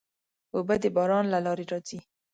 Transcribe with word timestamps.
اوبه 0.55 0.75
د 0.83 0.85
باران 0.95 1.25
له 1.33 1.39
لارې 1.45 1.65
راځي. 1.71 1.99